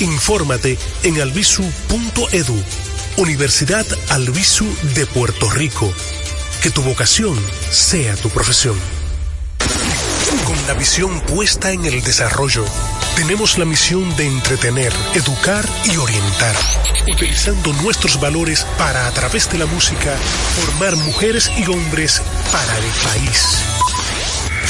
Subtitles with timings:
[0.00, 2.64] Infórmate en albisu.edu,
[3.16, 5.92] Universidad Albisu de Puerto Rico.
[6.62, 7.38] Que tu vocación
[7.70, 8.76] sea tu profesión.
[10.44, 12.64] Con la visión puesta en el desarrollo,
[13.16, 16.56] tenemos la misión de entretener, educar y orientar,
[17.12, 20.16] utilizando nuestros valores para, a través de la música,
[20.60, 23.83] formar mujeres y hombres para el país.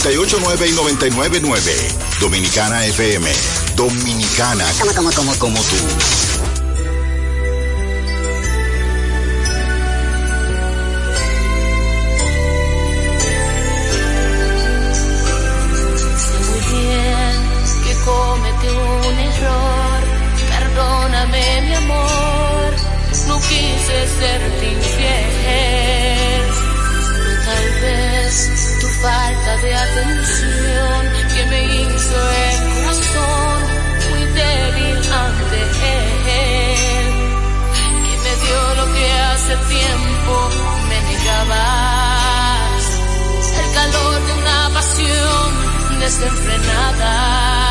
[0.00, 1.88] 989 y 999.
[2.18, 3.30] Dominicana FM.
[3.76, 4.64] Dominicana.
[4.78, 5.76] Como, como, como, como tú.
[18.04, 18.92] cometí
[29.02, 31.00] falta de atención
[31.34, 33.58] que me hizo el corazón
[34.10, 35.58] muy débil ante
[36.30, 37.08] él,
[37.74, 40.32] que me dio lo que hace tiempo
[40.88, 42.84] me negabas,
[43.60, 45.48] el calor de una pasión
[45.98, 47.61] desenfrenada.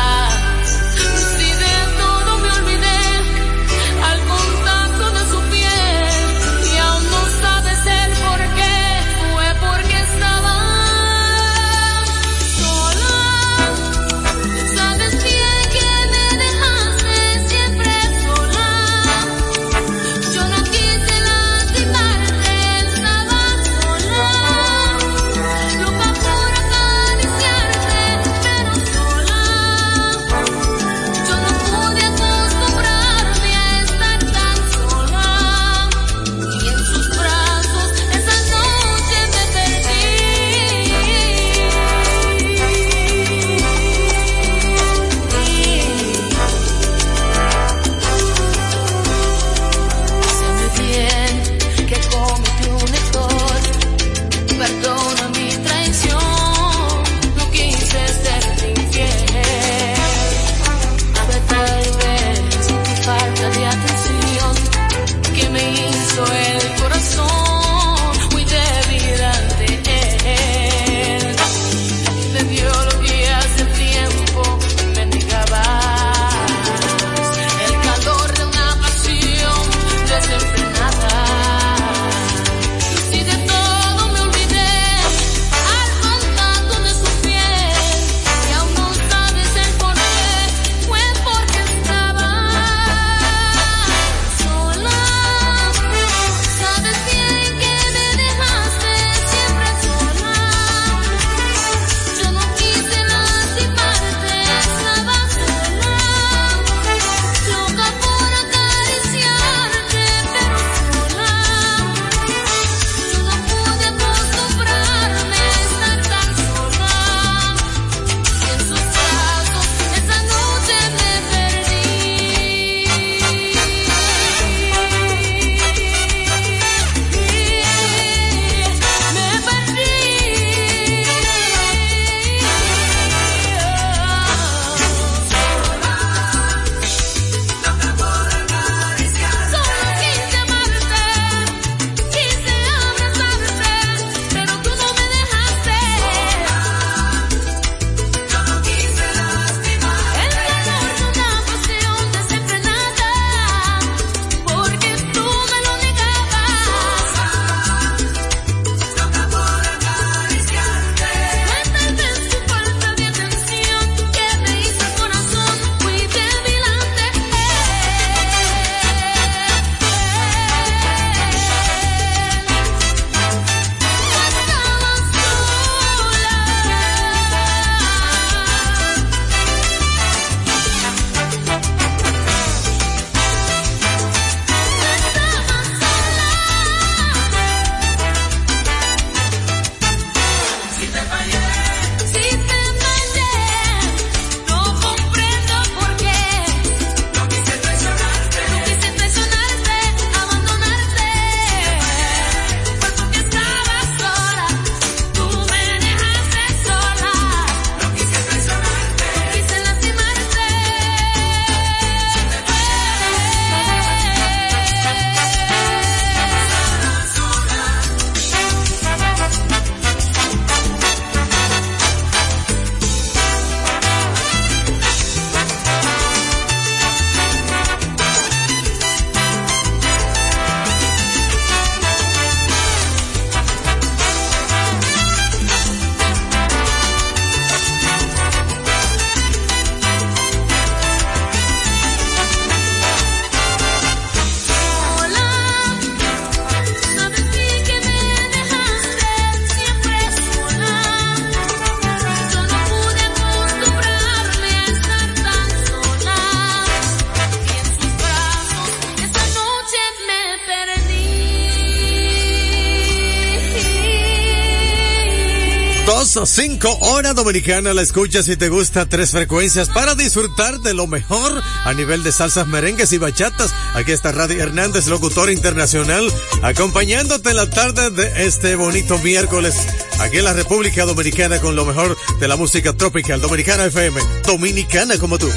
[266.12, 270.74] 2 o 5 hora dominicana la escuchas si te gusta tres frecuencias para disfrutar de
[270.74, 273.54] lo mejor a nivel de salsas, merengues y bachatas.
[273.74, 276.06] Aquí está Radio Hernández, locutor internacional,
[276.42, 279.54] acompañándote en la tarde de este bonito miércoles
[280.00, 284.98] aquí en la República Dominicana con lo mejor de la música tropical dominicana FM, dominicana
[284.98, 285.30] como tú.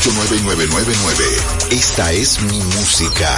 [0.00, 1.72] 989999.
[1.72, 3.36] Esta es mi música.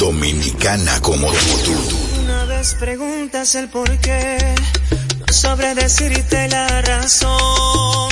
[0.00, 2.20] Dominicana como tú.
[2.22, 4.36] Una vez preguntas el por qué,
[5.20, 8.10] no sabré decirte la razón.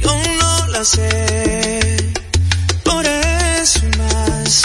[0.00, 1.96] Yo no la sé.
[2.84, 4.62] Por eso más,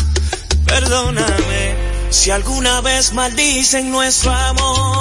[0.66, 1.76] perdóname.
[2.10, 5.01] Si alguna vez maldicen nuestro amor,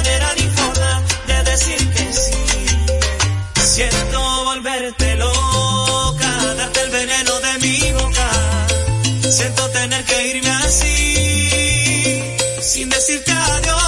[9.53, 12.21] Siento tener que irme así,
[12.61, 13.80] sin decirte adiós.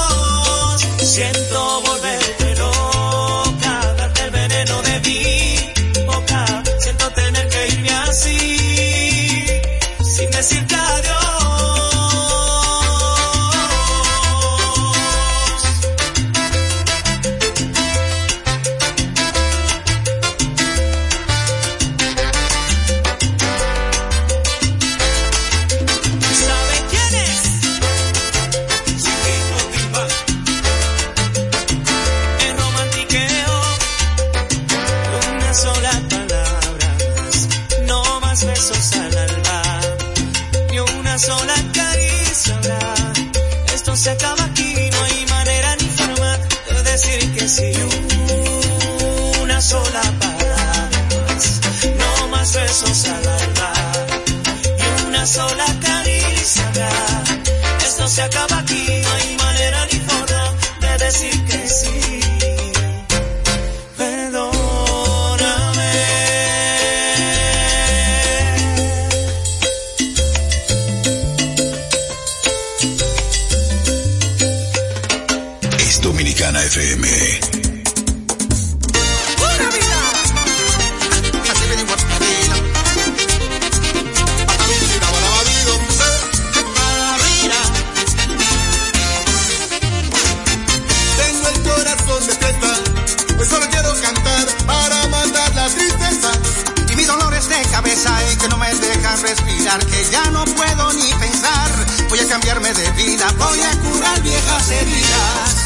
[99.79, 101.71] Que ya no puedo ni pensar.
[102.09, 105.65] Voy a cambiarme de vida, voy a curar viejas heridas.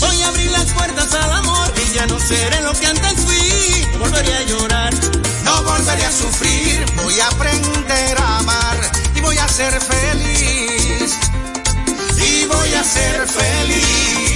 [0.00, 3.86] Voy a abrir las puertas al amor y ya no seré lo que antes fui.
[3.92, 4.94] No volveré a llorar.
[5.44, 8.76] No volveré a sufrir, voy a aprender a amar
[9.14, 11.14] y voy a ser feliz.
[12.18, 14.33] Y voy a ser feliz.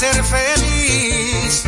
[0.00, 1.64] Ser feliz.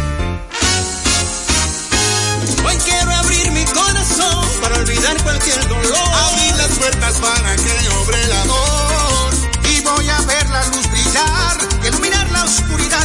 [2.64, 6.08] Hoy quiero abrir mi corazón para olvidar cualquier dolor.
[6.30, 9.34] Abrir las puertas para que obre el amor.
[9.68, 13.01] y voy a ver la luz brillar, iluminar la oscuridad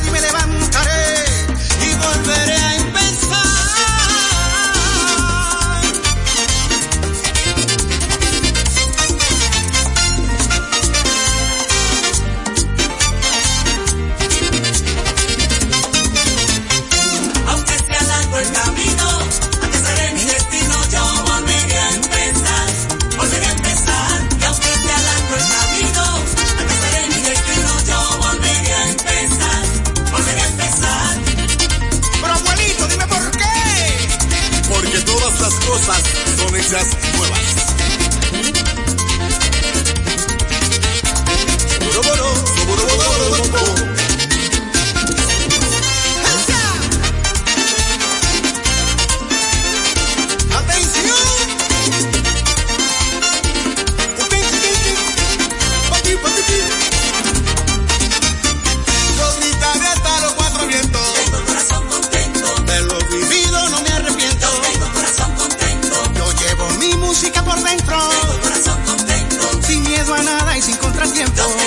[71.33, 71.66] tiempo.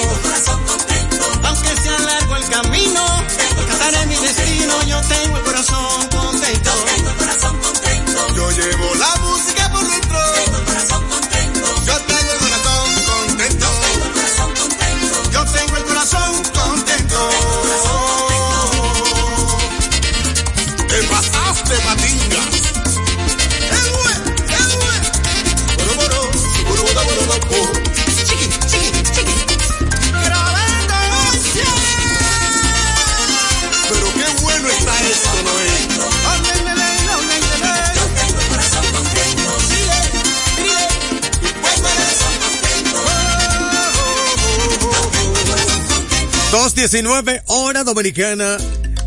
[46.91, 48.57] 219 hora dominicana.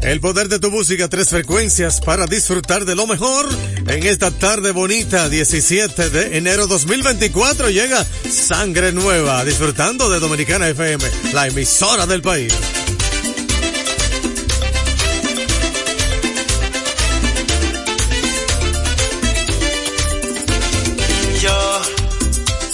[0.01, 3.45] El poder de tu música, tres frecuencias para disfrutar de lo mejor.
[3.87, 11.03] En esta tarde bonita, 17 de enero 2024, llega Sangre Nueva, disfrutando de Dominicana FM,
[11.33, 12.53] la emisora del país.
[21.41, 21.81] Yo,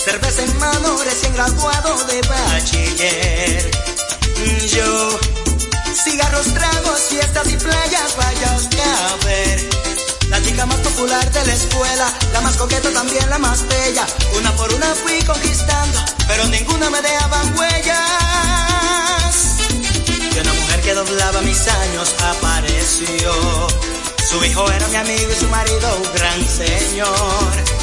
[0.06, 3.89] cerveza en mano, recién graduado de bachiller.
[4.68, 5.20] Yo,
[6.04, 9.70] cigarros, tragos, fiestas y playas, vayas a ver.
[10.30, 14.06] La chica más popular de la escuela, la más coqueta también la más bella.
[14.38, 18.00] Una por una fui conquistando, pero ninguna me dejaban huellas.
[20.36, 23.68] Y una mujer que doblaba mis años apareció.
[24.30, 27.79] Su hijo era mi amigo y su marido un gran señor.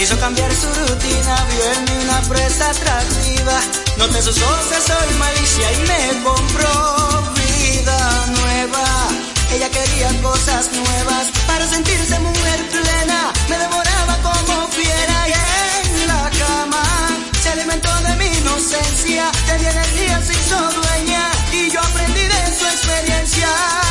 [0.00, 3.60] Quiso cambiar su rutina, vio en mí una presa atractiva.
[3.98, 8.82] Noté sus ojos de sol y malicia y me compró vida nueva.
[9.52, 13.30] Ella quería cosas nuevas para sentirse mujer plena.
[13.50, 16.82] Me devoraba como fiera y en la cama
[17.42, 19.30] se alimentó de mi inocencia.
[19.48, 23.89] De energía se hizo dueña y yo aprendí de su experiencia.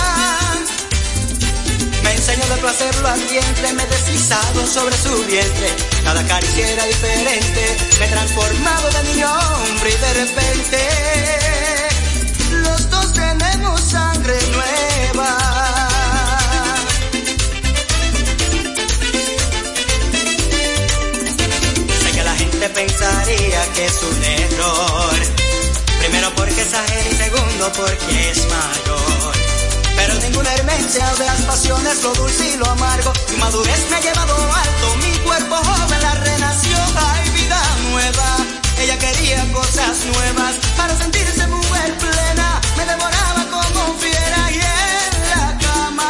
[2.49, 5.69] De placer lo ardiente, me he deslizado sobre su vientre.
[6.03, 10.87] Cada caricia era diferente, me he transformado de niño hombre y de repente
[12.51, 15.37] los dos tenemos sangre nueva.
[22.01, 25.19] Sé que la gente pensaría que es un error.
[25.99, 29.08] Primero porque es ajeno y segundo porque es mayor.
[30.39, 33.11] Pero ninguna hermencia de las pasiones, lo dulce y lo amargo.
[33.27, 36.77] Tu madurez me ha llevado alto, mi cuerpo joven la renació.
[36.95, 38.37] Hay vida nueva,
[38.79, 42.61] ella quería cosas nuevas para sentirse mujer plena.
[42.77, 46.09] Me devoraba como fiera y en la cama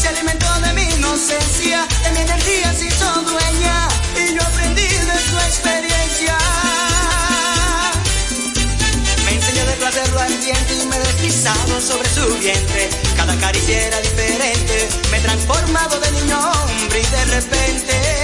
[0.00, 5.18] se alimentó de mi inocencia, de mi energía se hizo dueña y yo aprendí de
[5.28, 6.38] su experiencia.
[9.26, 13.07] Me enseñó de placer lo y me he deslizado sobre su vientre.
[13.28, 18.17] Cada caricia era diferente, me he transformado de niño hombre y de repente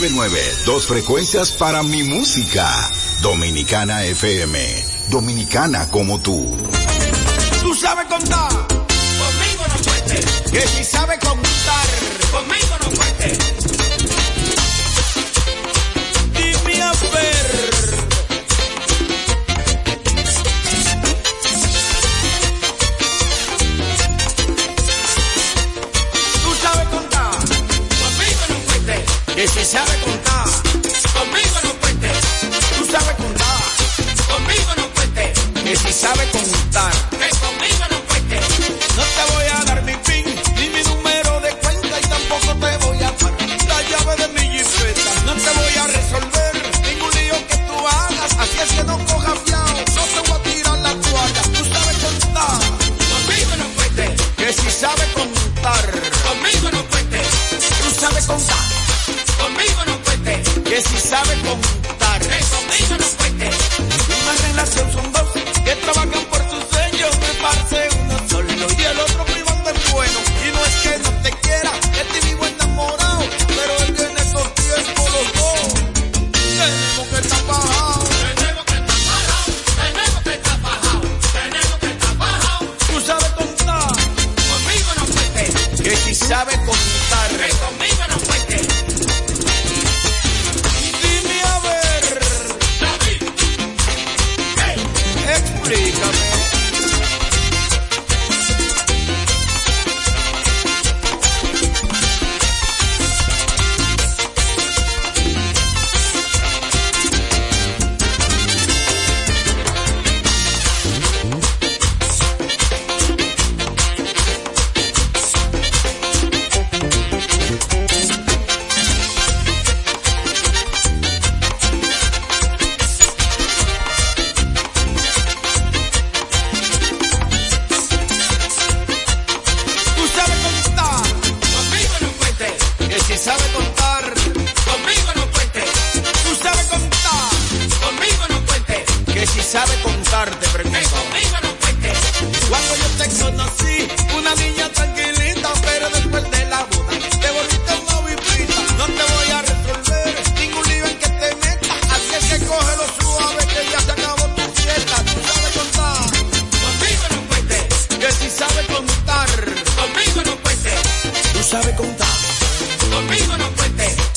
[0.00, 0.64] 99.9.
[0.64, 2.66] Dos frecuencias para mi música.
[3.20, 4.58] Dominicana FM.
[5.10, 6.56] Dominicana como tú.
[7.62, 8.50] Tú sabes contar.
[8.50, 10.24] Conmigo no cuentes.
[10.50, 11.59] Que si sabes contar.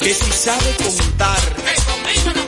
[0.03, 1.39] que si sabe contar.
[1.85, 2.43] No.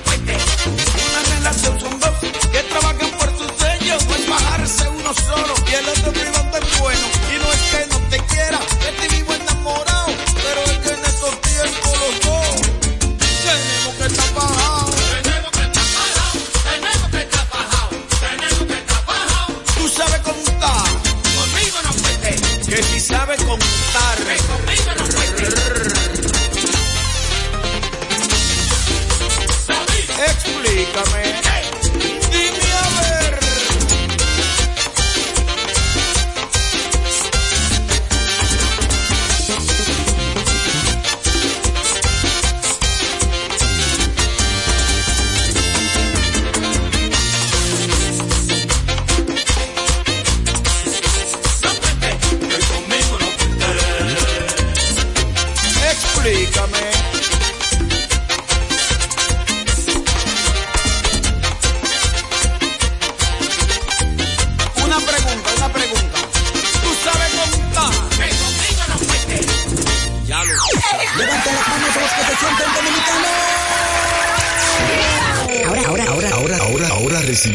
[1.07, 2.09] Una relación son dos
[2.51, 6.44] que trabajan por sus sellos, pues bajarse uno solo y el otro privado.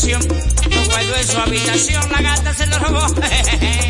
[0.00, 0.22] habitación.
[0.70, 3.06] Lo guardó en su habitación, la gata se lo robó.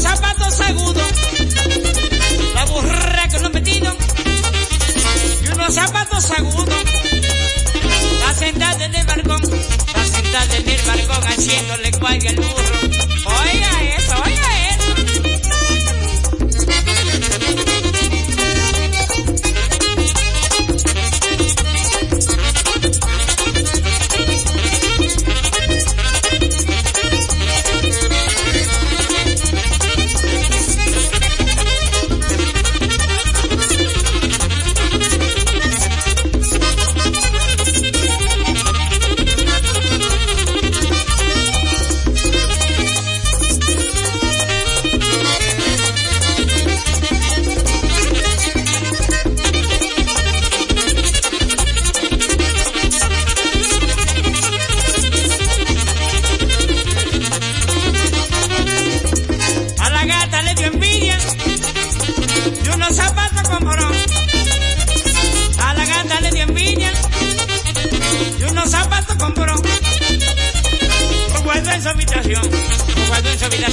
[0.00, 1.12] zapatos agudos,
[2.54, 3.94] la burra con los metidos
[5.42, 6.68] y unos zapatos agudos.
[8.12, 12.39] Está sentada en el barcón, está sentada en el barcón haciéndole cuadro al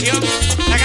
[0.04, 0.77] Gracias.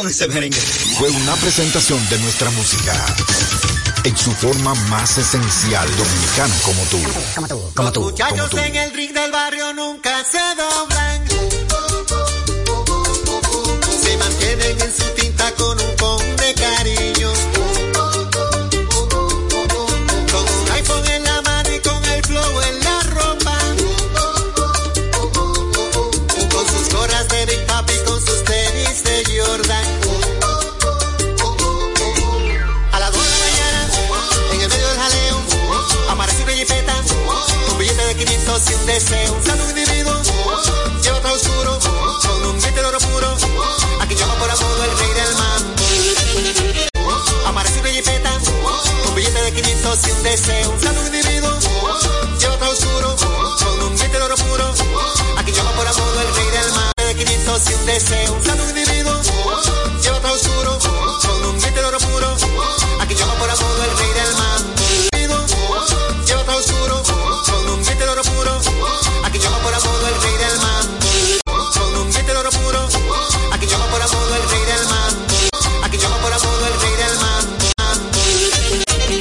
[0.00, 0.58] con ese merengue.
[0.98, 2.92] Fue una presentación de nuestra música.
[4.04, 6.98] En su forma más esencial, dominicano como tú.
[7.34, 7.74] Como tú, como tú.
[7.74, 8.00] Como tú.
[8.00, 8.56] Los muchachos como tú.
[8.58, 11.09] en el ring del barrio nunca se doblan.